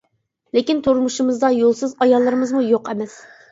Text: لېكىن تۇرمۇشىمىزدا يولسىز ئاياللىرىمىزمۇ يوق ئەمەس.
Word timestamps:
لېكىن 0.57 0.79
تۇرمۇشىمىزدا 0.87 1.53
يولسىز 1.57 1.95
ئاياللىرىمىزمۇ 2.01 2.67
يوق 2.75 2.93
ئەمەس. 2.97 3.19